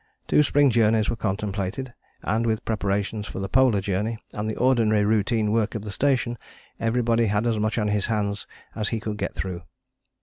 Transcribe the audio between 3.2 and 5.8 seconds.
for the Polar Journey, and the ordinary routine work